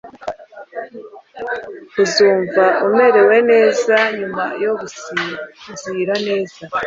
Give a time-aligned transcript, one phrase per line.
[2.03, 6.59] Uzumva umerewe neza nyuma yo gusinzira neza